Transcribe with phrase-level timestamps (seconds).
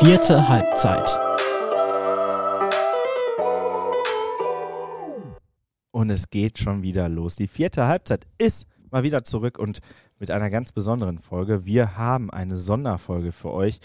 [0.00, 1.08] Vierte Halbzeit.
[5.92, 7.36] Und es geht schon wieder los.
[7.36, 9.78] Die vierte Halbzeit ist mal wieder zurück und
[10.18, 11.64] mit einer ganz besonderen Folge.
[11.64, 13.78] Wir haben eine Sonderfolge für euch.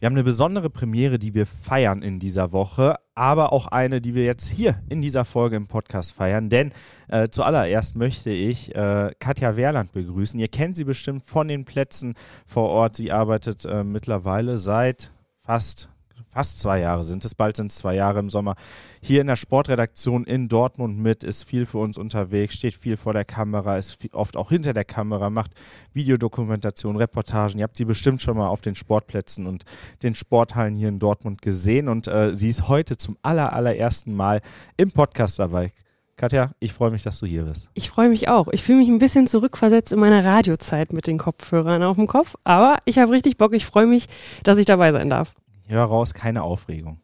[0.00, 4.14] Wir haben eine besondere Premiere, die wir feiern in dieser Woche, aber auch eine, die
[4.16, 6.50] wir jetzt hier in dieser Folge im Podcast feiern.
[6.50, 6.72] Denn
[7.08, 10.40] äh, zuallererst möchte ich äh, Katja Wehrland begrüßen.
[10.40, 12.14] Ihr kennt sie bestimmt von den Plätzen
[12.46, 12.96] vor Ort.
[12.96, 15.12] Sie arbeitet äh, mittlerweile seit
[15.46, 15.88] fast
[16.36, 18.56] fast zwei Jahre sind es, bald sind es zwei Jahre im Sommer,
[19.00, 23.14] hier in der Sportredaktion in Dortmund mit, ist viel für uns unterwegs, steht viel vor
[23.14, 25.52] der Kamera, ist oft auch hinter der Kamera, macht
[25.94, 27.58] Videodokumentation, Reportagen.
[27.58, 29.64] Ihr habt sie bestimmt schon mal auf den Sportplätzen und
[30.02, 34.42] den Sporthallen hier in Dortmund gesehen und äh, sie ist heute zum aller, allerersten Mal
[34.76, 35.70] im Podcast dabei.
[36.16, 37.68] Katja, ich freue mich, dass du hier bist.
[37.74, 38.48] Ich freue mich auch.
[38.48, 42.36] Ich fühle mich ein bisschen zurückversetzt in meiner Radiozeit mit den Kopfhörern auf dem Kopf,
[42.42, 43.52] aber ich habe richtig Bock.
[43.52, 44.06] Ich freue mich,
[44.42, 45.34] dass ich dabei sein darf.
[45.66, 47.00] Höre raus, keine Aufregung.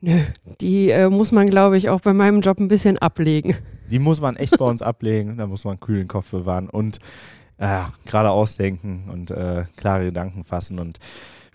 [0.00, 0.20] Nö,
[0.60, 3.56] die äh, muss man, glaube ich, auch bei meinem Job ein bisschen ablegen.
[3.90, 5.38] Die muss man echt bei uns ablegen.
[5.38, 6.98] Da muss man einen kühlen Kopf bewahren und
[7.58, 10.78] äh, gerade ausdenken und äh, klare Gedanken fassen.
[10.78, 10.98] Und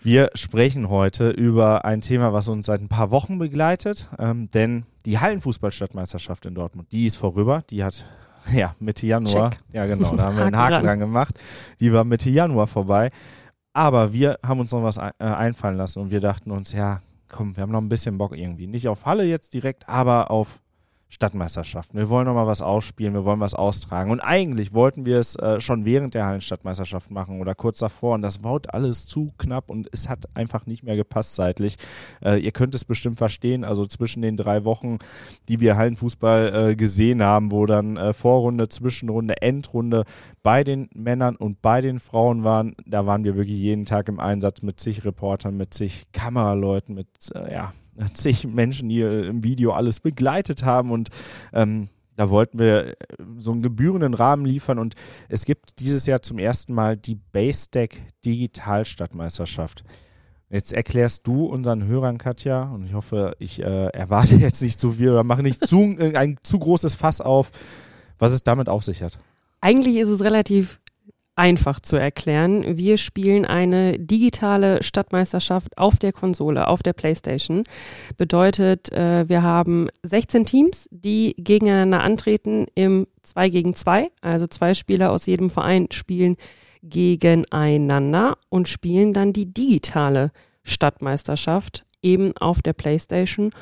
[0.02, 4.10] wir sprechen heute über ein Thema, was uns seit ein paar Wochen begleitet.
[4.18, 7.62] Ähm, denn die Hallenfußballstadtmeisterschaft in Dortmund, die ist vorüber.
[7.70, 8.04] Die hat
[8.52, 9.50] ja Mitte Januar.
[9.50, 9.60] Check.
[9.72, 10.84] Ja, genau, da haben wir einen Haken dran.
[10.84, 11.38] dran gemacht.
[11.80, 13.10] Die war Mitte Januar vorbei.
[13.74, 17.56] Aber wir haben uns noch was äh, einfallen lassen und wir dachten uns, ja, komm,
[17.56, 18.66] wir haben noch ein bisschen Bock irgendwie.
[18.66, 20.60] Nicht auf Halle jetzt direkt, aber auf
[21.12, 21.98] Stadtmeisterschaften.
[21.98, 24.10] Wir wollen noch mal was ausspielen, wir wollen was austragen.
[24.10, 28.14] Und eigentlich wollten wir es äh, schon während der Hallenstadtmeisterschaft machen oder kurz davor.
[28.14, 31.76] Und das war alles zu knapp und es hat einfach nicht mehr gepasst zeitlich.
[32.24, 33.62] Äh, ihr könnt es bestimmt verstehen.
[33.62, 35.00] Also zwischen den drei Wochen,
[35.50, 40.04] die wir Hallenfußball äh, gesehen haben, wo dann äh, Vorrunde, Zwischenrunde, Endrunde
[40.42, 44.18] bei den Männern und bei den Frauen waren, da waren wir wirklich jeden Tag im
[44.18, 47.72] Einsatz mit zig Reportern, mit zig Kameraleuten, mit äh, ja,
[48.14, 51.08] zig Menschen, äh, im Video alles begleitet haben und
[51.52, 52.94] ähm, da wollten wir äh,
[53.38, 54.94] so einen gebührenden Rahmen liefern und
[55.28, 59.82] es gibt dieses Jahr zum ersten Mal die Basestack Digital Stadtmeisterschaft.
[60.50, 64.92] Jetzt erklärst du unseren Hörern, Katja, und ich hoffe, ich äh, erwarte jetzt nicht zu
[64.92, 67.50] viel oder mache nicht zu, äh, ein zu großes Fass auf,
[68.18, 69.18] was es damit auf sich hat.
[69.62, 70.81] Eigentlich ist es relativ
[71.34, 72.76] einfach zu erklären.
[72.76, 77.64] Wir spielen eine digitale Stadtmeisterschaft auf der Konsole, auf der PlayStation.
[78.16, 84.10] Bedeutet, äh, wir haben 16 Teams, die gegeneinander antreten im 2 gegen 2.
[84.20, 86.36] Also zwei Spieler aus jedem Verein spielen
[86.82, 90.32] gegeneinander und spielen dann die digitale
[90.64, 93.52] Stadtmeisterschaft eben auf der PlayStation.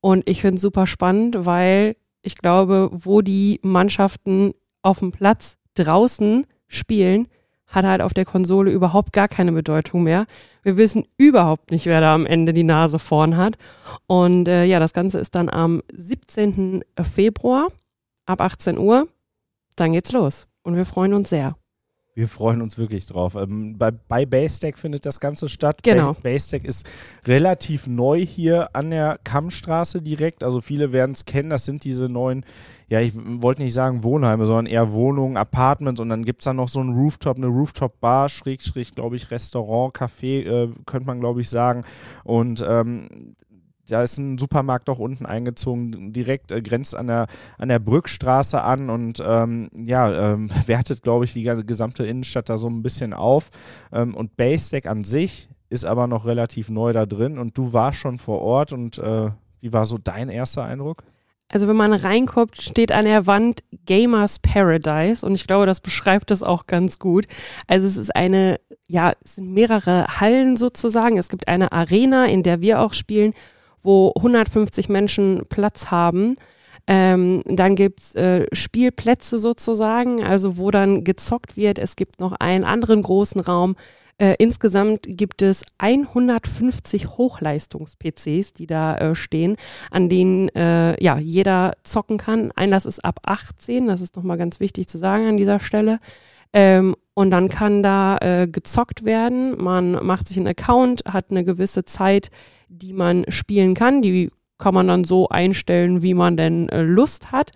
[0.00, 5.58] Und ich finde es super spannend, weil ich glaube, wo die Mannschaften auf dem Platz
[5.74, 7.28] draußen spielen,
[7.66, 10.26] hat halt auf der Konsole überhaupt gar keine Bedeutung mehr.
[10.62, 13.56] Wir wissen überhaupt nicht, wer da am Ende die Nase vorn hat.
[14.06, 16.84] Und äh, ja, das Ganze ist dann am 17.
[17.00, 17.68] Februar
[18.26, 19.08] ab 18 Uhr.
[19.76, 20.46] Dann geht's los.
[20.62, 21.56] Und wir freuen uns sehr.
[22.20, 23.34] Wir freuen uns wirklich drauf.
[23.34, 25.82] Ähm, bei, bei Basestack findet das Ganze statt.
[25.82, 26.12] Genau.
[26.12, 26.86] Ba- Basestack ist
[27.26, 30.44] relativ neu hier an der Kammstraße direkt.
[30.44, 31.48] Also viele werden es kennen.
[31.48, 32.44] Das sind diese neuen,
[32.88, 35.98] ja, ich wollte nicht sagen Wohnheime, sondern eher Wohnungen, Apartments.
[35.98, 39.30] Und dann gibt es da noch so einen Rooftop, eine Rooftop-Bar, Schräg, Schräg, glaube ich,
[39.30, 41.84] Restaurant, Café, äh, könnte man, glaube ich, sagen.
[42.22, 43.34] Und ähm,
[43.90, 47.26] da ist ein Supermarkt auch unten eingezogen, direkt äh, grenzt an der,
[47.58, 52.58] an der Brückstraße an und ähm, ja, ähm, wertet, glaube ich, die gesamte Innenstadt da
[52.58, 53.50] so ein bisschen auf.
[53.92, 57.98] Ähm, und Basestack an sich ist aber noch relativ neu da drin und du warst
[57.98, 59.30] schon vor Ort und äh,
[59.60, 61.04] wie war so dein erster Eindruck?
[61.52, 66.30] Also wenn man reinguckt, steht an der Wand Gamers Paradise und ich glaube, das beschreibt
[66.30, 67.26] das auch ganz gut.
[67.66, 71.18] Also es ist eine, ja, es sind mehrere Hallen sozusagen.
[71.18, 73.34] Es gibt eine Arena, in der wir auch spielen,
[73.82, 76.36] wo 150 Menschen Platz haben.
[76.86, 81.78] Ähm, dann gibt's äh, Spielplätze sozusagen, also wo dann gezockt wird.
[81.78, 83.76] Es gibt noch einen anderen großen Raum.
[84.20, 89.56] Äh, insgesamt gibt es 150 Hochleistungs-PCs, die da äh, stehen,
[89.90, 92.52] an denen äh, ja jeder zocken kann.
[92.52, 96.00] Einlass ist ab 18, das ist nochmal ganz wichtig zu sagen an dieser Stelle.
[96.52, 99.62] Ähm, und dann kann da äh, gezockt werden.
[99.62, 102.30] Man macht sich einen Account, hat eine gewisse Zeit,
[102.68, 104.02] die man spielen kann.
[104.02, 107.50] Die kann man dann so einstellen, wie man denn äh, Lust hat.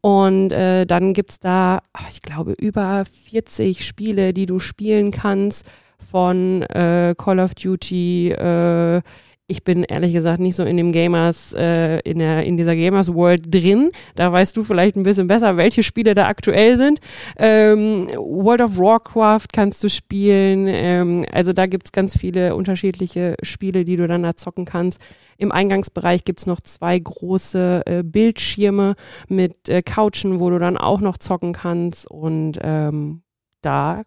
[0.00, 5.66] Und äh, dann gibt's da, ah, ich glaube, über 40 Spiele, die du spielen kannst,
[5.98, 9.02] von äh, Call of Duty, äh,
[9.48, 13.14] ich bin ehrlich gesagt nicht so in dem Gamers, äh, in, der, in dieser Gamers
[13.14, 13.92] World drin.
[14.16, 16.98] Da weißt du vielleicht ein bisschen besser, welche Spiele da aktuell sind.
[17.36, 20.66] Ähm, World of Warcraft kannst du spielen.
[20.68, 25.00] Ähm, also da gibt's ganz viele unterschiedliche Spiele, die du dann da zocken kannst.
[25.38, 28.96] Im Eingangsbereich gibt's noch zwei große äh, Bildschirme
[29.28, 32.10] mit äh, Couchen, wo du dann auch noch zocken kannst.
[32.10, 33.22] Und ähm,
[33.62, 34.02] da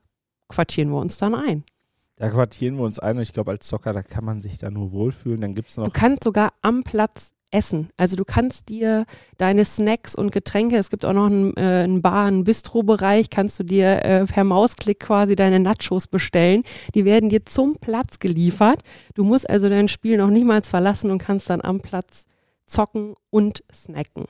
[0.49, 1.63] quartieren wir uns dann ein.
[2.19, 4.69] Da quartieren wir uns ein und ich glaube, als Zocker, da kann man sich da
[4.69, 5.39] nur wohlfühlen.
[5.39, 5.85] Dann gibt es noch.
[5.85, 7.87] Du kannst sogar am Platz essen.
[7.95, 9.05] Also du kannst dir
[9.37, 13.57] deine Snacks und Getränke, es gibt auch noch einen, äh, einen Bar, einen Bistro-Bereich, kannst
[13.59, 16.63] du dir äh, per Mausklick quasi deine Nachos bestellen.
[16.93, 18.81] Die werden dir zum Platz geliefert.
[19.15, 22.25] Du musst also dein Spiel noch nicht mal verlassen und kannst dann am Platz
[22.65, 24.25] zocken und snacken.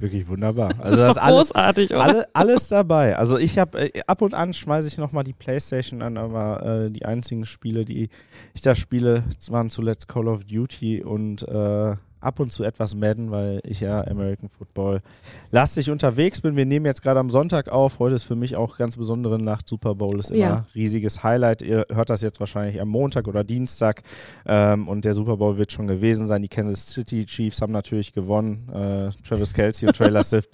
[0.00, 0.70] Wirklich wunderbar.
[0.78, 2.18] Also das ist doch großartig, alles, oder?
[2.18, 3.16] Alle, alles dabei.
[3.16, 6.86] Also ich habe äh, ab und an schmeiße ich noch mal die PlayStation an, aber
[6.86, 8.08] äh, die einzigen Spiele, die
[8.54, 13.30] ich da spiele, waren zuletzt Call of Duty und äh, ab und zu etwas Madden,
[13.30, 15.00] weil ich ja American Football
[15.50, 16.56] lastig unterwegs bin.
[16.56, 17.98] Wir nehmen jetzt gerade am Sonntag auf.
[17.98, 19.68] Heute ist für mich auch ganz besondere Nacht.
[19.68, 20.66] Super Bowl ist immer ja.
[20.74, 21.62] riesiges Highlight.
[21.62, 24.02] Ihr hört das jetzt wahrscheinlich am Montag oder Dienstag.
[24.46, 26.42] Ähm, und der Super Bowl wird schon gewesen sein.
[26.42, 28.68] Die Kansas City Chiefs haben natürlich gewonnen.
[28.68, 30.50] Äh, Travis Kelsey und Trailer Swift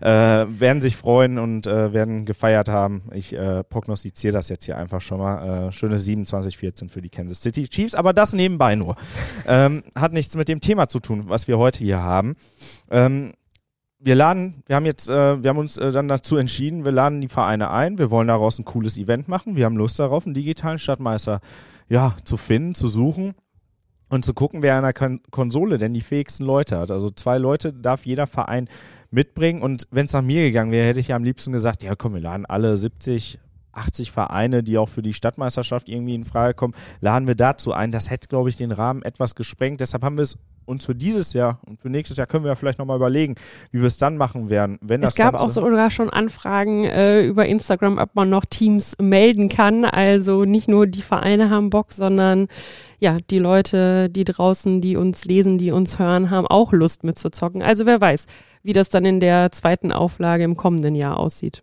[0.00, 3.02] äh, werden sich freuen und äh, werden gefeiert haben.
[3.12, 5.68] Ich äh, prognostiziere das jetzt hier einfach schon mal.
[5.68, 8.96] Äh, schöne 27-14 für die Kansas City Chiefs, aber das nebenbei nur.
[9.46, 12.36] Ähm, hat nichts mit dem Thema zu tun, was wir heute hier haben.
[12.90, 13.32] Ähm,
[13.98, 17.20] wir laden, wir haben jetzt, äh, wir haben uns äh, dann dazu entschieden, wir laden
[17.20, 20.34] die Vereine ein, wir wollen daraus ein cooles Event machen, wir haben Lust darauf, einen
[20.34, 21.40] digitalen Stadtmeister
[21.88, 23.34] ja, zu finden, zu suchen
[24.08, 26.90] und zu gucken, wer an der Kon Konsole denn die fähigsten Leute hat.
[26.90, 28.68] Also zwei Leute darf jeder Verein
[29.10, 29.62] mitbringen.
[29.62, 32.14] Und wenn es nach mir gegangen wäre, hätte ich ja am liebsten gesagt, ja komm,
[32.14, 33.38] wir laden alle 70,
[33.72, 37.92] 80 Vereine, die auch für die Stadtmeisterschaft irgendwie in Frage kommen, laden wir dazu ein.
[37.92, 39.80] Das hätte, glaube ich, den Rahmen etwas gesprengt.
[39.80, 42.54] Deshalb haben wir es uns für dieses Jahr und für nächstes Jahr können wir ja
[42.54, 43.34] vielleicht nochmal überlegen,
[43.72, 44.78] wie wir es dann machen werden.
[44.80, 48.96] Wenn es gab Ganze auch sogar schon Anfragen äh, über Instagram, ob man noch Teams
[49.00, 49.84] melden kann.
[49.84, 52.46] Also nicht nur die Vereine haben Bock, sondern
[53.00, 57.62] ja, die Leute, die draußen, die uns lesen, die uns hören, haben auch Lust mitzuzocken.
[57.62, 58.26] Also wer weiß,
[58.62, 61.62] wie das dann in der zweiten Auflage im kommenden Jahr aussieht.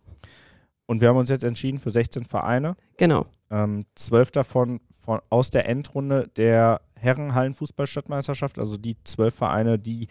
[0.86, 2.76] Und wir haben uns jetzt entschieden für 16 Vereine.
[2.98, 3.26] Genau.
[3.52, 10.08] Ähm, zwölf davon von, aus der Endrunde der Herrenhallenfußballstadtmeisterschaft, also die zwölf Vereine, die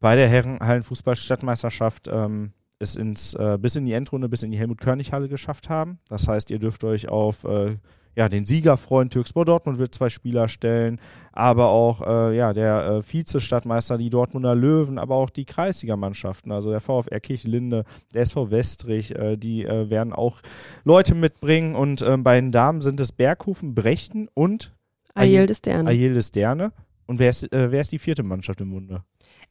[0.00, 5.28] bei der Herrenhallenfußballstadtmeisterschaft ähm, es ins, äh, bis in die Endrunde, bis in die Helmut-Körnig-Halle
[5.28, 5.98] geschafft haben.
[6.08, 7.76] Das heißt, ihr dürft euch auf äh,
[8.14, 9.10] ja, den Sieger freuen.
[9.10, 11.00] Türkspor Dortmund wird zwei Spieler stellen,
[11.32, 16.70] aber auch äh, ja, der äh, Vize-Stadtmeister, die Dortmunder Löwen, aber auch die Kreisligamannschaften, also
[16.70, 20.40] der VfR Kirchlinde, der SV Westrich, äh, die äh, werden auch
[20.84, 24.72] Leute mitbringen und äh, bei den Damen sind es Berghofen, Brechten und
[25.14, 25.88] Ayel Sterne.
[25.88, 26.72] Ayel Sterne.
[27.06, 29.02] Und wer ist, äh, wer ist die vierte Mannschaft im Bunde?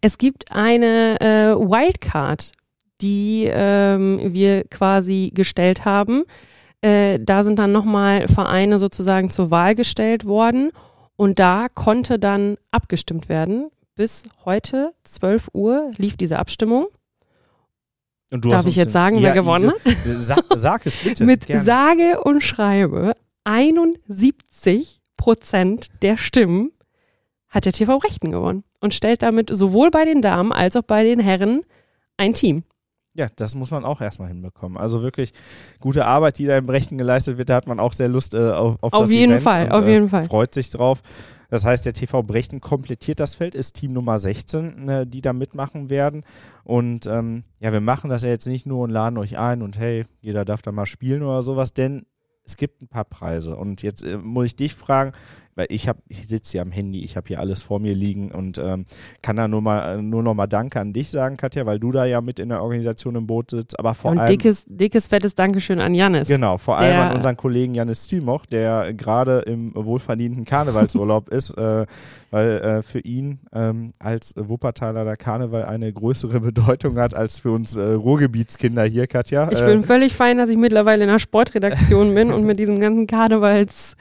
[0.02, 2.54] Es gibt eine äh, Wildcard,
[3.02, 6.24] die ähm, wir quasi gestellt haben.
[6.82, 10.72] Äh, da sind dann nochmal Vereine sozusagen zur Wahl gestellt worden
[11.16, 13.70] und da konnte dann abgestimmt werden.
[13.96, 16.88] Bis heute, 12 Uhr, lief diese Abstimmung.
[18.32, 19.82] Darf ich jetzt sagen, ja, wer gewonnen hat?
[20.06, 21.24] Sag, sag, es bitte.
[21.26, 21.64] Mit gerne.
[21.64, 23.14] sage und schreibe
[23.44, 26.72] 71 Prozent der Stimmen
[27.50, 31.04] hat der TV Rechten gewonnen und stellt damit sowohl bei den Damen als auch bei
[31.04, 31.62] den Herren
[32.18, 32.64] ein Team.
[33.14, 34.78] Ja, das muss man auch erstmal hinbekommen.
[34.78, 35.34] Also wirklich
[35.80, 38.52] gute Arbeit, die da im Rechten geleistet wird, da hat man auch sehr Lust äh,
[38.52, 40.24] auf, auf, auf das jeden Event Fall, und, auf äh, jeden Fall.
[40.24, 41.02] Freut sich drauf.
[41.50, 45.34] Das heißt, der TV Brechten komplettiert das Feld, ist Team Nummer 16, äh, die da
[45.34, 46.24] mitmachen werden.
[46.64, 49.78] Und ähm, ja, wir machen das ja jetzt nicht nur und laden euch ein und
[49.78, 52.06] hey, jeder darf da mal spielen oder sowas, denn
[52.46, 53.58] es gibt ein paar Preise.
[53.58, 55.12] Und jetzt äh, muss ich dich fragen,
[55.56, 58.32] weil ich habe, ich sitze hier am Handy, ich habe hier alles vor mir liegen
[58.32, 58.86] und ähm,
[59.22, 62.06] kann da nur mal nur noch mal Danke an dich sagen, Katja, weil du da
[62.06, 63.80] ja mit in der Organisation im Boot sitzt.
[63.80, 66.28] Aber vor und allem dickes, dickes, fettes Dankeschön an Janis.
[66.28, 71.86] Genau, vor allem an unseren Kollegen Janis Stilmoch, der gerade im wohlverdienten Karnevalsurlaub ist, äh,
[72.30, 77.52] weil äh, für ihn ähm, als Wuppertaler der Karneval eine größere Bedeutung hat als für
[77.52, 79.52] uns äh, Ruhrgebietskinder hier, Katja.
[79.52, 82.80] Ich bin äh, völlig fein, dass ich mittlerweile in der Sportredaktion bin und mit diesem
[82.80, 83.96] ganzen Karnevals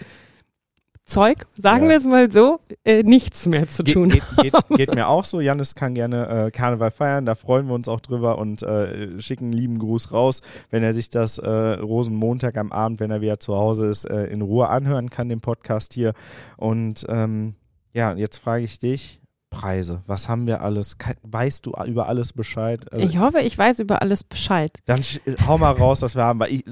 [1.11, 1.91] Zeug, sagen ja.
[1.91, 4.09] wir es mal so, äh, nichts mehr zu Ge tun.
[4.09, 5.41] Geht, geht, geht, mir auch so.
[5.41, 9.47] Janis kann gerne äh, Karneval feiern, da freuen wir uns auch drüber und äh, schicken
[9.47, 10.41] einen lieben Gruß raus,
[10.71, 14.27] wenn er sich das äh, Rosenmontag am Abend, wenn er wieder zu Hause ist, äh,
[14.27, 16.13] in Ruhe anhören kann, den Podcast hier.
[16.57, 17.55] Und ähm,
[17.93, 20.03] ja, jetzt frage ich dich, Preise.
[20.07, 20.97] Was haben wir alles?
[21.23, 22.91] Weißt du über alles Bescheid?
[22.93, 24.79] Also, ich hoffe, ich weiß über alles Bescheid.
[24.87, 25.03] Dann
[25.47, 26.39] hau mal raus, was wir haben.
[26.39, 26.65] Weil ich,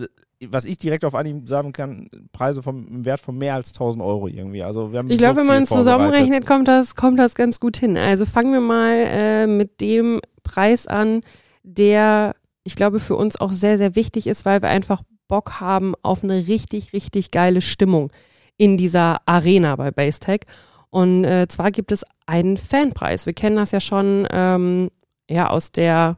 [0.47, 4.03] was ich direkt auf Anhieb sagen kann, Preise vom im Wert von mehr als 1000
[4.05, 4.63] Euro irgendwie.
[4.63, 7.35] Also wir haben Ich so glaube, wenn viel man es zusammenrechnet, kommt das, kommt das
[7.35, 7.97] ganz gut hin.
[7.97, 11.23] Also fangen wir mal äh, mit dem Preis an,
[11.63, 15.95] der, ich glaube, für uns auch sehr, sehr wichtig ist, weil wir einfach Bock haben
[16.03, 18.13] auf eine richtig, richtig geile Stimmung
[18.57, 20.41] in dieser Arena bei Basetech.
[20.91, 23.27] Und äh, zwar gibt es einen Fanpreis.
[23.27, 24.91] Wir kennen das ja schon ähm,
[25.29, 26.17] ja, aus der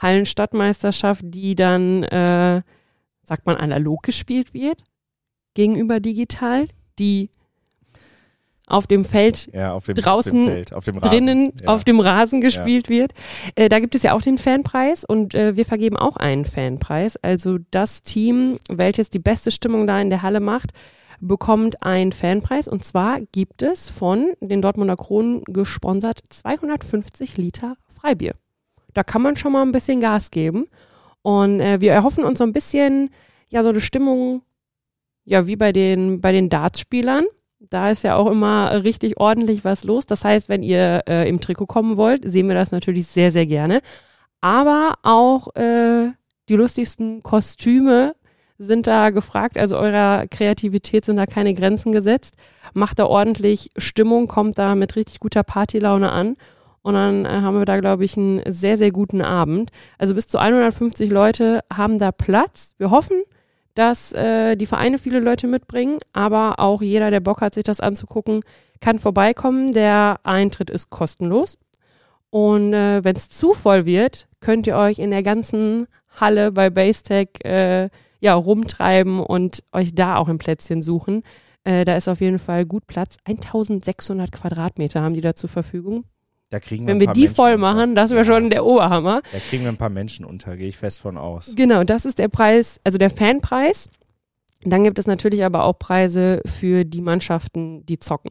[0.00, 2.62] Hallenstadtmeisterschaft, die dann, äh,
[3.28, 4.82] sagt man, analog gespielt wird
[5.54, 6.66] gegenüber digital,
[6.98, 7.30] die
[8.66, 11.10] auf dem Feld ja, auf dem, draußen, auf dem Feld, auf dem Rasen.
[11.10, 11.68] drinnen ja.
[11.68, 13.12] auf dem Rasen gespielt wird.
[13.54, 17.16] Äh, da gibt es ja auch den Fanpreis und äh, wir vergeben auch einen Fanpreis.
[17.16, 20.72] Also das Team, welches die beste Stimmung da in der Halle macht,
[21.20, 28.34] bekommt einen Fanpreis und zwar gibt es von den Dortmunder Kronen gesponsert 250 Liter Freibier.
[28.94, 30.66] Da kann man schon mal ein bisschen Gas geben
[31.22, 33.10] und äh, wir erhoffen uns so ein bisschen
[33.48, 34.42] ja so eine Stimmung
[35.24, 37.24] ja wie bei den bei den Dartspielern
[37.60, 40.06] da ist ja auch immer richtig ordentlich was los.
[40.06, 43.46] Das heißt, wenn ihr äh, im Trikot kommen wollt, sehen wir das natürlich sehr, sehr
[43.46, 43.80] gerne.
[44.40, 46.12] Aber auch äh,
[46.48, 48.14] die lustigsten Kostüme
[48.58, 49.58] sind da gefragt.
[49.58, 52.36] Also eurer Kreativität sind da keine Grenzen gesetzt.
[52.74, 56.36] Macht da ordentlich Stimmung, kommt da mit richtig guter Partylaune an.
[56.88, 59.72] Und dann äh, haben wir da, glaube ich, einen sehr, sehr guten Abend.
[59.98, 62.74] Also bis zu 150 Leute haben da Platz.
[62.78, 63.24] Wir hoffen,
[63.74, 67.80] dass äh, die Vereine viele Leute mitbringen, aber auch jeder, der Bock hat, sich das
[67.80, 68.40] anzugucken,
[68.80, 69.70] kann vorbeikommen.
[69.72, 71.58] Der Eintritt ist kostenlos.
[72.30, 76.70] Und äh, wenn es zu voll wird, könnt ihr euch in der ganzen Halle bei
[76.70, 77.90] Basetech äh,
[78.20, 81.22] ja, rumtreiben und euch da auch ein Plätzchen suchen.
[81.64, 83.18] Äh, da ist auf jeden Fall gut Platz.
[83.26, 86.06] 1600 Quadratmeter haben die da zur Verfügung.
[86.50, 87.58] Da kriegen Wenn ein wir die Menschen voll unter.
[87.60, 89.20] machen, das wäre schon der Oberhammer.
[89.32, 91.52] Da kriegen wir ein paar Menschen unter, gehe ich fest von aus.
[91.56, 93.90] Genau, das ist der Preis, also der Fanpreis.
[94.62, 98.30] Dann gibt es natürlich aber auch Preise für die Mannschaften, die zocken.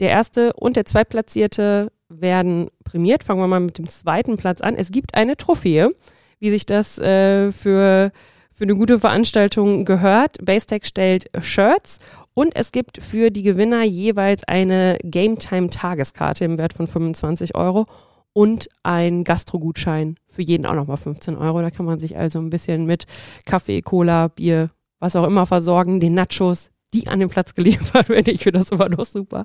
[0.00, 3.24] Der erste und der zweitplatzierte werden prämiert.
[3.24, 4.76] Fangen wir mal mit dem zweiten Platz an.
[4.76, 5.90] Es gibt eine Trophäe,
[6.38, 8.12] wie sich das äh, für,
[8.54, 10.38] für eine gute Veranstaltung gehört.
[10.44, 11.98] Basetech stellt Shirts
[12.36, 17.54] und es gibt für die Gewinner jeweils eine Game Time Tageskarte im Wert von 25
[17.54, 17.86] Euro
[18.34, 21.62] und ein Gastrogutschein für jeden auch nochmal 15 Euro.
[21.62, 23.06] Da kann man sich also ein bisschen mit
[23.46, 24.68] Kaffee, Cola, Bier,
[25.00, 28.32] was auch immer versorgen, den Nachos, die an den Platz geliefert werden.
[28.32, 29.44] Ich finde das immer noch super.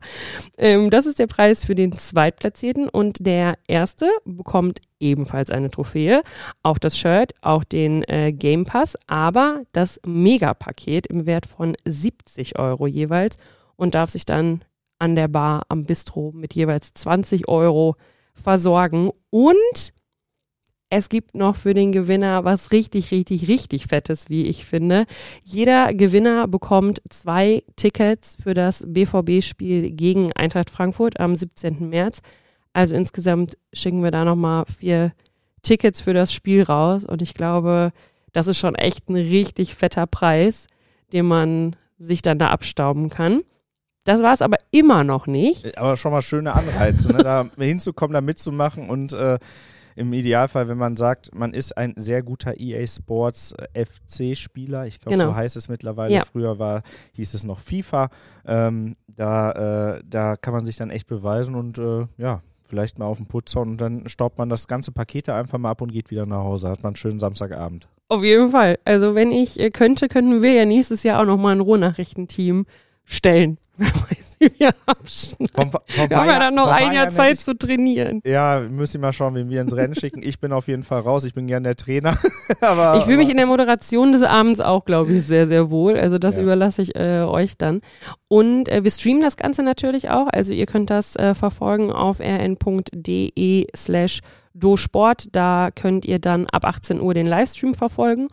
[0.58, 6.22] Ähm, das ist der Preis für den Zweitplatzierten und der Erste bekommt ebenfalls eine Trophäe,
[6.64, 12.60] auch das Shirt, auch den äh, Game Pass, aber das Megapaket im Wert von 70
[12.60, 13.38] Euro jeweils
[13.76, 14.64] und darf sich dann
[15.00, 17.96] an der Bar am Bistro mit jeweils 20 Euro
[18.36, 19.94] versorgen und
[20.92, 25.06] es gibt noch für den Gewinner was richtig, richtig, richtig Fettes, wie ich finde.
[25.46, 31.88] Jeder Gewinner bekommt zwei Tickets für das BVB-Spiel gegen Eintracht Frankfurt am 17.
[31.88, 32.20] März.
[32.74, 35.14] Also insgesamt schicken wir da nochmal vier
[35.62, 37.06] Tickets für das Spiel raus.
[37.06, 37.94] Und ich glaube,
[38.34, 40.68] das ist schon echt ein richtig fetter Preis,
[41.14, 43.44] den man sich dann da abstauben kann.
[44.04, 45.78] Das war es aber immer noch nicht.
[45.78, 47.24] Aber schon mal schöne Anreize, ne?
[47.24, 49.40] da hinzukommen, da mitzumachen und äh,
[49.96, 55.00] im Idealfall, wenn man sagt, man ist ein sehr guter EA Sports äh, FC-Spieler, ich
[55.00, 55.30] glaube, Genau.
[55.32, 56.14] so heißt es mittlerweile.
[56.14, 56.26] Ja.
[56.26, 56.82] Früher war,
[57.14, 58.10] hieß es noch FIFA.
[58.46, 63.06] Ähm, da, äh, da kann man sich dann echt beweisen und äh, ja, vielleicht mal
[63.06, 65.92] auf den Putz hauen und dann staubt man das ganze Paket einfach mal ab und
[65.92, 66.70] geht wieder nach Hause.
[66.70, 67.88] Hat man einen schönen Samstagabend.
[68.08, 68.80] Auf jeden Fall.
[68.86, 72.66] Also wenn ich äh, könnte, könnten wir ja nächstes Jahr auch nochmal ein Rohnachrichtenteam
[73.12, 73.58] stellen.
[74.58, 74.72] Wir.
[75.54, 78.22] Vom, vom Wir haben ja dann noch ein Jahr Zeit ich- zu trainieren.
[78.26, 80.24] Ja, müssen wir mal schauen, wen wir ins Rennen schicken.
[80.24, 81.26] Ich bin auf jeden Fall raus.
[81.26, 82.18] Ich bin gern der Trainer.
[82.62, 85.96] aber, Ich fühle mich in der Moderation des Abends auch, glaube ich, sehr, sehr wohl.
[85.96, 86.42] Also das Ja.
[86.44, 87.82] überlasse ich äh, euch dann.
[88.30, 90.28] Und äh, wir streamen das Ganze natürlich auch.
[90.32, 94.22] Also ihr könnt das äh, verfolgen auf rn.de slash
[94.56, 95.26] dosport.
[95.34, 98.28] Da könnt ihr dann ab 18 Uhr den Livestream verfolgen.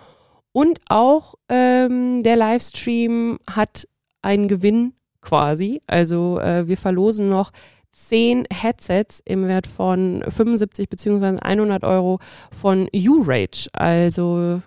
[0.52, 3.87] Und auch ähm, der Livestream hat
[4.22, 5.82] einen Gewinn quasi.
[5.87, 7.50] Also äh, wir verlosen noch
[7.92, 12.20] zehn Headsets im Wert von 75 beziehungsweise 100 Euro
[12.52, 13.68] von U-Rage.
[13.72, 14.62] Also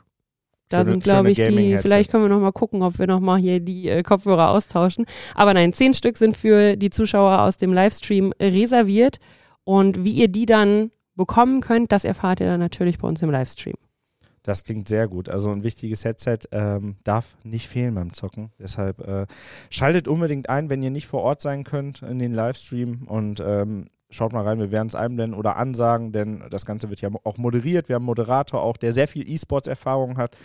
[0.69, 3.19] da Schöne- sind, glaube ich, die, vielleicht können wir noch mal gucken, ob wir noch
[3.19, 5.05] mal hier die äh, Kopfhörer austauschen.
[5.35, 9.19] Aber nein, zehn Stück sind für die Zuschauer aus dem Livestream reserviert.
[9.63, 13.29] Und wie ihr die dann bekommen könnt, das erfahrt ihr dann natürlich bei uns im
[13.31, 13.75] Livestream.
[14.43, 15.29] Das klingt sehr gut.
[15.29, 18.51] Also ein wichtiges Headset ähm, darf nicht fehlen beim Zocken.
[18.59, 19.27] Deshalb äh,
[19.69, 23.87] schaltet unbedingt ein, wenn ihr nicht vor Ort sein könnt in den Livestream und ähm,
[24.09, 27.37] schaut mal rein, wir werden es einblenden oder ansagen, denn das Ganze wird ja auch
[27.37, 27.87] moderiert.
[27.87, 30.35] Wir haben einen Moderator auch, der sehr viel E-Sports-Erfahrung hat.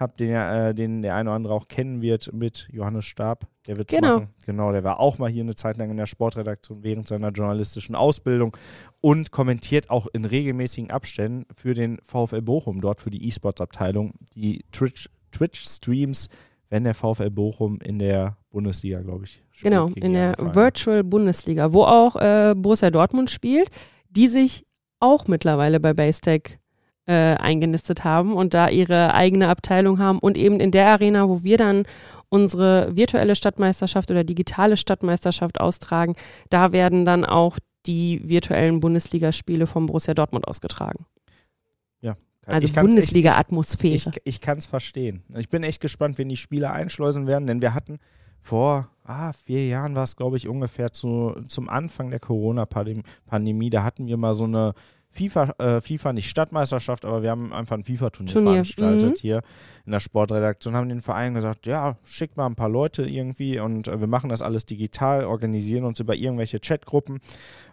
[0.00, 3.46] Habt den, äh, den der eine oder andere auch kennen wird mit Johannes Stab.
[3.66, 4.20] Der wird Genau.
[4.20, 4.30] machen.
[4.46, 7.94] Genau, der war auch mal hier eine Zeit lang in der Sportredaktion während seiner journalistischen
[7.94, 8.56] Ausbildung
[9.02, 14.64] und kommentiert auch in regelmäßigen Abständen für den VfL Bochum, dort für die E-Sports-Abteilung, die
[14.72, 16.28] Twitch- Twitch-Streams,
[16.70, 20.34] wenn der VfL Bochum in der Bundesliga, glaube ich, spielt Genau, in der.
[20.38, 23.68] Virtual Bundesliga, wo auch äh, Borussia Dortmund spielt,
[24.08, 24.64] die sich
[25.00, 26.58] auch mittlerweile bei Basetech
[27.06, 31.42] äh, eingenistet haben und da ihre eigene Abteilung haben und eben in der Arena, wo
[31.42, 31.84] wir dann
[32.28, 36.14] unsere virtuelle Stadtmeisterschaft oder digitale Stadtmeisterschaft austragen,
[36.50, 41.06] da werden dann auch die virtuellen Bundesligaspiele vom Borussia Dortmund ausgetragen.
[42.46, 43.94] Also Ich kann's- ich- Bundesliga-Atmosphäre.
[43.94, 45.22] Ich, ich kann es verstehen.
[45.36, 47.98] Ich bin echt gespannt, wenn die Spiele einschleusen werden, denn wir hatten
[48.40, 53.84] vor ah, vier Jahren war es, glaube ich, ungefähr zu, zum Anfang der Corona-Pandemie, da
[53.84, 54.72] hatten wir mal so eine
[55.12, 59.20] FIFA, äh, FIFA nicht Stadtmeisterschaft, aber wir haben einfach ein FIFA-Turnier Turnier, veranstaltet mhm.
[59.20, 59.42] hier
[59.84, 63.88] in der Sportredaktion, haben den Verein gesagt, ja, schickt mal ein paar Leute irgendwie und
[63.88, 67.18] äh, wir machen das alles digital, organisieren uns über irgendwelche Chatgruppen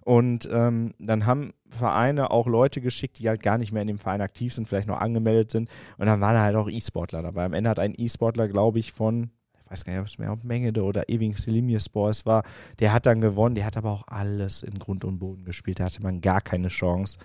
[0.03, 3.99] und ähm, dann haben Vereine auch Leute geschickt, die halt gar nicht mehr in dem
[3.99, 7.45] Verein aktiv sind, vielleicht noch angemeldet sind und dann waren halt auch E-Sportler dabei.
[7.45, 9.29] Am Ende hat ein E-Sportler, glaube ich, von
[9.69, 12.43] weiß gar nicht, ob es mehr auf Mengede oder Ewing Selimierspor war,
[12.79, 15.85] der hat dann gewonnen, der hat aber auch alles in Grund und Boden gespielt, da
[15.85, 17.17] hatte man gar keine Chance.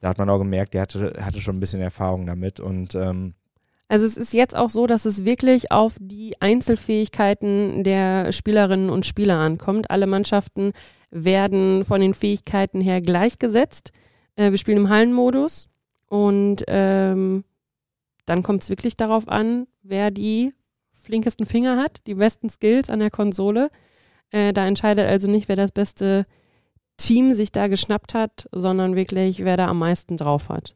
[0.00, 3.34] Da hat man auch gemerkt, der hatte, hatte schon ein bisschen Erfahrung damit und ähm,
[3.88, 9.06] Also es ist jetzt auch so, dass es wirklich auf die Einzelfähigkeiten der Spielerinnen und
[9.06, 9.90] Spieler ankommt.
[9.90, 10.72] Alle Mannschaften
[11.10, 13.92] werden von den Fähigkeiten her gleichgesetzt.
[14.34, 15.68] Äh, wir spielen im Hallenmodus
[16.08, 17.44] und ähm,
[18.26, 20.52] dann kommt es wirklich darauf an, wer die
[21.02, 23.70] flinkesten Finger hat, die besten Skills an der Konsole.
[24.30, 26.26] Äh, da entscheidet also nicht, wer das beste
[26.96, 30.74] Team sich da geschnappt hat, sondern wirklich, wer da am meisten drauf hat.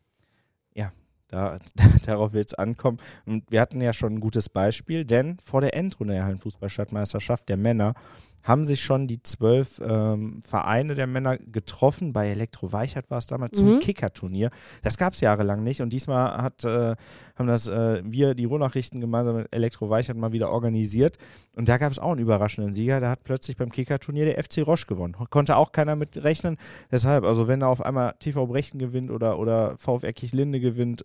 [1.28, 1.58] Da,
[2.06, 2.98] darauf wird es ankommen.
[3.24, 7.56] Und wir hatten ja schon ein gutes Beispiel, denn vor der Endrunde der Hallenfußballstadtmeisterschaft der
[7.56, 7.94] Männer
[8.42, 12.12] haben sich schon die zwölf ähm, Vereine der Männer getroffen.
[12.12, 13.80] Bei Elektro Weichert war es damals zum Mhm.
[13.80, 14.50] Kicker-Turnier.
[14.82, 16.94] Das gab es jahrelang nicht und diesmal hat, äh,
[17.34, 21.18] haben das äh, wir, die Ruhrnachrichten, gemeinsam mit Elektro Weichert mal wieder organisiert.
[21.56, 23.00] Und da gab es auch einen überraschenden Sieger.
[23.00, 25.16] Da hat plötzlich beim Kicker-Turnier der FC Roche gewonnen.
[25.30, 26.56] Konnte auch keiner mit rechnen.
[26.90, 31.02] Deshalb, also wenn da auf einmal TV Brechten gewinnt oder, oder VfR Kirchlinde gewinnt,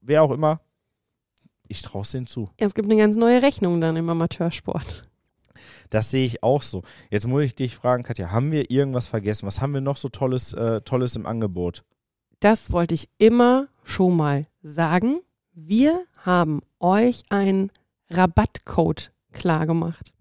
[0.00, 0.60] wer auch immer,
[1.68, 2.50] ich traue es denen zu.
[2.56, 5.04] Es gibt eine ganz neue Rechnung dann im Amateursport.
[5.90, 6.82] Das sehe ich auch so.
[7.10, 9.46] Jetzt muss ich dich fragen, Katja, haben wir irgendwas vergessen?
[9.46, 11.84] Was haben wir noch so Tolles, äh, Tolles im Angebot?
[12.38, 15.20] Das wollte ich immer schon mal sagen.
[15.52, 17.70] Wir haben euch einen
[18.08, 20.12] Rabattcode klargemacht.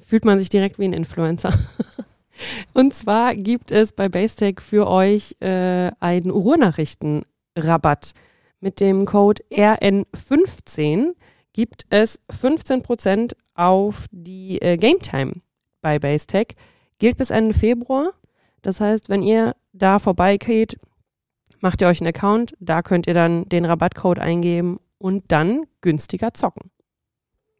[0.00, 1.52] Fühlt man sich direkt wie ein Influencer.
[2.72, 8.12] Und zwar gibt es bei Basetech für euch äh, einen Ruhrnachrichten-Rabatt.
[8.60, 11.14] Mit dem Code RN15
[11.52, 15.42] gibt es 15% auf die äh, Game Time
[15.82, 16.56] bei Basetech.
[16.98, 18.12] Gilt bis Ende Februar.
[18.62, 20.78] Das heißt, wenn ihr da vorbeigeht,
[21.60, 26.32] macht ihr euch einen Account, da könnt ihr dann den Rabattcode eingeben und dann günstiger
[26.32, 26.70] zocken.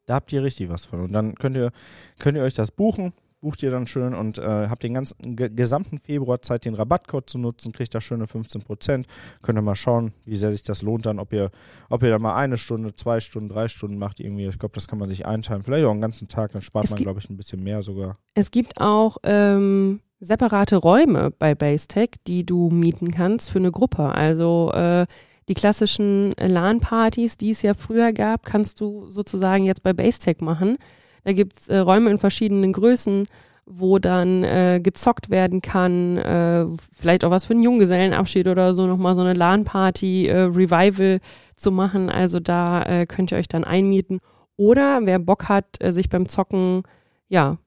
[0.06, 1.00] Da habt ihr richtig was von.
[1.00, 1.70] Und dann könnt ihr,
[2.18, 5.48] könnt ihr euch das buchen, bucht ihr dann schön und äh, habt den ganzen ge
[5.48, 9.04] gesamten Februar Zeit, den Rabattcode zu nutzen, kriegt da schöne 15%.
[9.42, 11.50] Könnt ihr mal schauen, wie sehr sich das lohnt dann, ob ihr,
[11.88, 14.46] ob ihr da mal eine Stunde, zwei Stunden, drei Stunden macht irgendwie.
[14.46, 15.62] Ich glaube, das kann man sich einteilen.
[15.62, 18.18] Vielleicht auch einen ganzen Tag, dann spart Es man, glaube ich, ein bisschen mehr sogar.
[18.34, 24.04] Es gibt auch ähm, separate Räume bei Basetech, die du mieten kannst für eine Gruppe.
[24.04, 25.06] Also äh,
[25.48, 30.76] die klassischen LAN-Partys, die es ja früher gab, kannst du sozusagen jetzt bei Basetech machen.
[31.24, 33.26] Da gibt es äh, Räume in verschiedenen Größen,
[33.66, 38.86] wo dann äh, gezockt werden kann, äh, vielleicht auch was für einen Junggesellenabschied oder so,
[38.86, 41.20] nochmal so eine LAN-Party, äh, Revival
[41.56, 42.10] zu machen.
[42.10, 44.18] Also da äh, könnt ihr euch dann einmieten.
[44.56, 46.82] Oder wer Bock hat, äh, sich beim Zocken,
[47.28, 47.58] ja,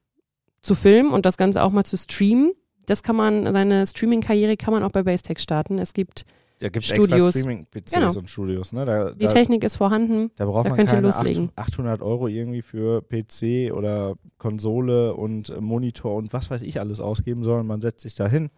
[0.60, 2.52] zu filmen und das Ganze auch mal zu streamen.
[2.86, 5.78] Das kann man, seine Streaming-Karriere kann man auch bei Basetech starten.
[5.78, 6.24] Es gibt,
[6.64, 7.34] Da gibt es extra Studios.
[7.34, 8.14] Streaming-PCs Genau.
[8.14, 8.72] und Studios.
[8.72, 8.86] Ne?
[8.86, 10.30] Da, die da, Technik ist vorhanden.
[10.36, 11.50] Da braucht Da man keine loslegen.
[11.56, 17.02] 800 Euro irgendwie für PC oder Konsole und äh, Monitor und was weiß ich alles
[17.02, 18.48] ausgeben, sondern man setzt sich da hin,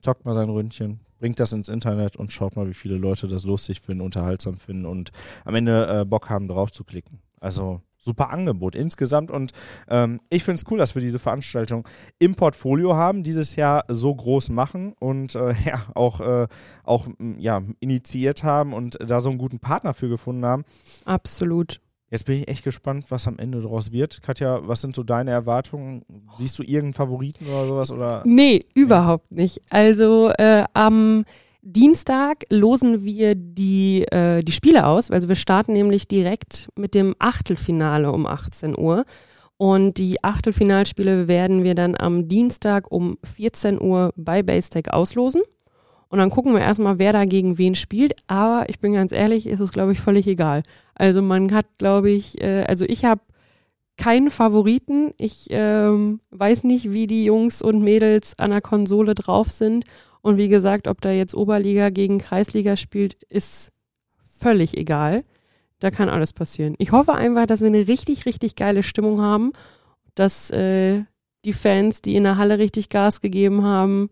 [0.00, 3.44] zockt mal sein Ründchen, bringt das ins Internet und schaut mal, wie viele Leute das
[3.44, 5.10] lustig finden, unterhaltsam finden und
[5.44, 7.18] am Ende äh, Bock haben, drauf zu klicken.
[7.40, 9.52] Also super Angebot insgesamt und
[9.88, 11.86] ähm, ich finde es cool, dass wir diese Veranstaltung
[12.18, 16.46] im Portfolio haben, dieses Jahr so groß machen und äh, ja auch, äh,
[16.84, 17.06] auch
[17.38, 20.64] ja, initiiert haben und da so einen guten Partner für gefunden haben.
[21.04, 21.80] Absolut.
[22.08, 24.22] Jetzt bin ich echt gespannt, was am Ende daraus wird.
[24.22, 26.04] Katja, was sind so deine Erwartungen?
[26.36, 27.90] Siehst du irgendeinen Favoriten oder sowas?
[27.90, 28.22] Oder?
[28.24, 29.60] Nee, überhaupt nicht.
[29.70, 31.24] Also äh, am
[31.68, 35.10] Dienstag losen wir die, äh, die Spiele aus.
[35.10, 39.04] Also wir starten nämlich direkt mit dem Achtelfinale um 18 Uhr.
[39.56, 45.42] Und die Achtelfinalspiele werden wir dann am Dienstag um 14 Uhr bei Basetech auslosen.
[46.08, 48.14] Und dann gucken wir erstmal, wer da gegen wen spielt.
[48.28, 50.62] Aber ich bin ganz ehrlich, ist es, glaube ich, völlig egal.
[50.94, 53.22] Also man hat, glaube ich, äh, also ich habe
[53.96, 55.14] keinen Favoriten.
[55.18, 59.84] Ich ähm, weiß nicht, wie die Jungs und Mädels an der Konsole drauf sind.
[60.26, 63.70] Und wie gesagt, ob da jetzt Oberliga gegen Kreisliga spielt, ist
[64.26, 65.22] völlig egal.
[65.78, 66.74] Da kann alles passieren.
[66.78, 69.52] Ich hoffe einfach, dass wir eine richtig, richtig geile Stimmung haben,
[70.16, 71.04] dass äh,
[71.44, 74.10] die Fans, die in der Halle richtig Gas gegeben haben,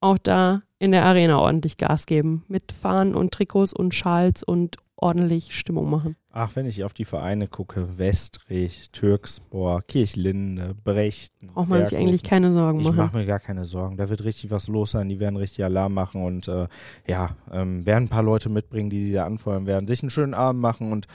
[0.00, 2.44] auch da in der Arena ordentlich Gas geben.
[2.48, 6.16] Mit Fahnen und Trikots und Schals und ordentlich Stimmung machen.
[6.30, 11.48] Ach, wenn ich auf die Vereine gucke, Westrich, Türkspor, Kirchlinde, Brechten.
[11.48, 12.96] Braucht man sich eigentlich keine Sorgen ich machen.
[12.96, 13.96] Ich mache mir gar keine Sorgen.
[13.96, 15.08] Da wird richtig was los sein.
[15.08, 16.68] Die werden richtig Alarm machen und äh,
[17.06, 20.34] ja, ähm, werden ein paar Leute mitbringen, die sie da anfeuern werden, sich einen schönen
[20.34, 21.06] Abend machen und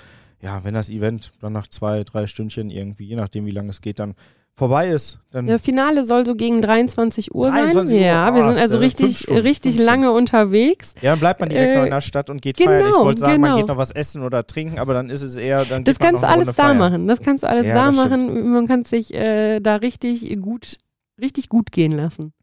[0.41, 3.81] ja, wenn das Event dann nach zwei, drei Stündchen irgendwie, je nachdem wie lange es
[3.81, 4.15] geht, dann
[4.53, 5.19] vorbei ist.
[5.29, 7.99] Dann Der Finale soll so gegen 23 Uhr 23 sein.
[7.99, 10.95] Uhr, Ja, wir ah, sind also äh, richtig, Stunden, richtig lange unterwegs.
[11.01, 12.89] ja, dann bleibt man direkt Äh, noch in der Stadt und geht genau, feiern.
[12.89, 13.57] Ich wollte sagen, man genau.
[13.61, 16.23] geht noch was essen oder trinken, aber dann ist es eher, dann Das man kannst
[16.23, 16.77] du alles da feiern.
[16.79, 17.07] machen.
[17.07, 18.49] Das kannst du alles Ja, da machen.
[18.51, 20.77] Man kann sich äh, da richtig gut,
[21.21, 22.33] richtig gut gehen lassen.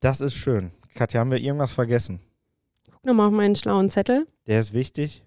[0.00, 0.70] Das ist schön.
[0.94, 2.20] Katja, haben wir irgendwas vergessen?
[2.92, 4.28] Guck nochmal auf meinen schlauen Zettel.
[4.46, 5.24] Der ist wichtig.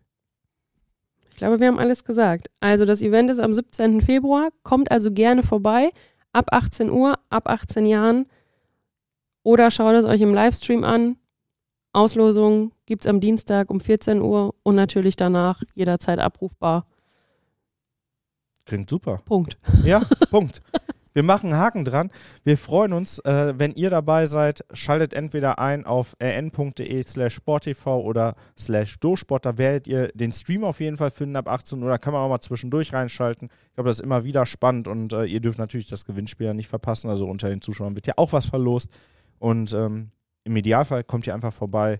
[1.32, 2.50] Ich glaube, wir haben alles gesagt.
[2.60, 4.02] Also das Event ist am 17.
[4.02, 4.50] Februar.
[4.63, 5.91] Kommt also gerne vorbei.
[6.34, 8.28] Ab 18 Uhr, ab 18 Jahren.
[9.44, 11.17] Oder schaut es euch im Livestream an.
[11.94, 16.86] Auslosung gibt es am Dienstag um 14 Uhr und natürlich danach jederzeit abrufbar.
[18.65, 19.22] Klingt super.
[19.26, 19.58] Punkt.
[19.84, 20.62] Ja, Punkt.
[21.13, 22.10] Wir machen einen Haken dran.
[22.43, 24.63] Wir freuen uns, äh, wenn ihr dabei seid.
[24.74, 29.45] Schaltet entweder ein auf rn.de slash sporttv oder slash dosport.
[29.45, 31.89] Da werdet ihr den Stream auf jeden Fall finden ab 18 Uhr.
[31.89, 33.50] Da kann man auch mal zwischendurch reinschalten.
[33.69, 36.54] Ich glaube, das ist immer wieder spannend und äh, ihr dürft natürlich das Gewinnspiel ja
[36.54, 37.10] nicht verpassen.
[37.10, 38.91] Also unter den Zuschauern wird ja auch was verlost.
[39.39, 40.12] Und ähm,
[40.43, 42.00] im Idealfall kommt ihr einfach vorbei.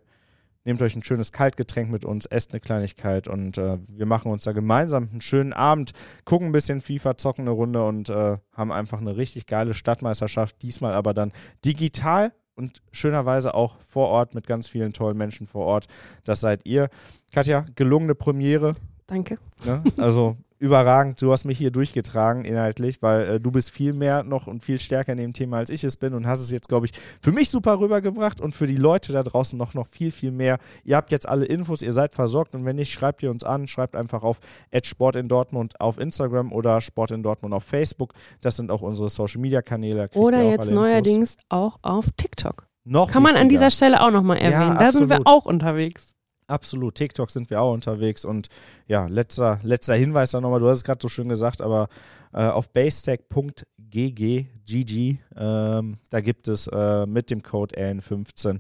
[0.64, 4.44] Nehmt euch ein schönes Kaltgetränk mit uns, esst eine Kleinigkeit und äh, wir machen uns
[4.44, 5.92] da gemeinsam einen schönen Abend,
[6.24, 10.62] gucken ein bisschen FIFA, zocken eine Runde und äh, haben einfach eine richtig geile Stadtmeisterschaft.
[10.62, 11.32] Diesmal aber dann
[11.66, 15.88] digital und schönerweise auch vor Ort mit ganz vielen tollen Menschen vor Ort.
[16.24, 16.90] Das seid ihr.
[17.34, 18.76] Katja, gelungene Premiere.
[19.08, 19.40] Danke.
[19.66, 19.84] Ne?
[19.98, 21.20] Also überragend.
[21.22, 24.80] Du hast mich hier durchgetragen inhaltlich, weil äh, du bist viel mehr noch und viel
[24.80, 27.32] stärker in dem Thema, als ich es bin und hast es jetzt, glaube ich, für
[27.32, 30.60] mich super rübergebracht und für die Leute da draußen noch, noch viel, viel mehr.
[30.84, 33.68] Ihr habt jetzt alle Infos, ihr seid versorgt und wenn nicht, schreibt ihr uns an,
[33.68, 34.40] schreibt einfach auf
[34.84, 38.14] Sport in Dortmund auf Instagram oder Sport in Dortmund auf Facebook.
[38.42, 40.10] Das sind auch unsere Social Media Kanäle.
[40.14, 42.68] Oder jetzt neuerdings auch auf TikTok.
[42.84, 43.50] noch Kann man an wichtiger.
[43.50, 44.78] dieser Stelle auch nochmal erwähnen.
[44.78, 46.14] da sind wir auch unterwegs.
[46.48, 46.96] Absolut.
[46.96, 48.26] TikTok sind wir auch unterwegs.
[48.26, 48.48] Und
[48.88, 51.88] ja, letzter, letzter Hinweis dann nochmal, du hast es gerade so schön gesagt, aber
[52.34, 58.60] äh, auf basestack.gg, GG, ähm, da gibt es äh, mit dem Code RN15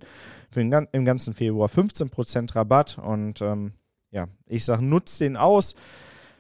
[0.50, 2.98] für den, im ganzen Februar 15% Rabatt.
[2.98, 3.74] Und ähm,
[4.12, 5.76] ja, ich sage, nutzt den aus.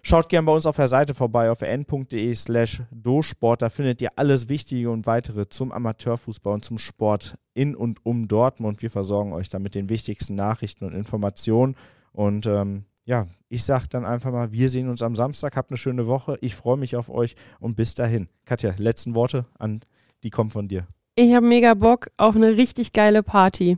[0.03, 3.61] Schaut gerne bei uns auf der Seite vorbei auf n.de slash dosport.
[3.61, 8.27] Da findet ihr alles Wichtige und weitere zum Amateurfußball und zum Sport in und um
[8.27, 8.81] Dortmund.
[8.81, 11.75] Wir versorgen euch da mit den wichtigsten Nachrichten und Informationen.
[12.13, 15.55] Und ähm, ja, ich sage dann einfach mal, wir sehen uns am Samstag.
[15.55, 16.37] Habt eine schöne Woche.
[16.41, 18.27] Ich freue mich auf euch und bis dahin.
[18.45, 19.81] Katja, letzten Worte an
[20.23, 20.87] die kommen von dir.
[21.15, 23.77] Ich habe mega Bock auf eine richtig geile Party.